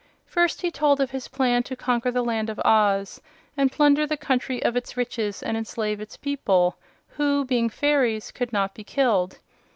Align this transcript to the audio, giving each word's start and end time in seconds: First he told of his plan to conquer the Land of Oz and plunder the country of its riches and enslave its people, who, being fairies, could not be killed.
First 0.25 0.63
he 0.63 0.71
told 0.71 0.99
of 0.99 1.11
his 1.11 1.27
plan 1.27 1.61
to 1.61 1.75
conquer 1.75 2.09
the 2.09 2.23
Land 2.23 2.49
of 2.49 2.59
Oz 2.65 3.21
and 3.55 3.71
plunder 3.71 4.07
the 4.07 4.17
country 4.17 4.59
of 4.63 4.75
its 4.75 4.97
riches 4.97 5.43
and 5.43 5.55
enslave 5.55 6.01
its 6.01 6.17
people, 6.17 6.75
who, 7.09 7.45
being 7.45 7.69
fairies, 7.69 8.31
could 8.31 8.51
not 8.51 8.73
be 8.73 8.83
killed. 8.83 9.37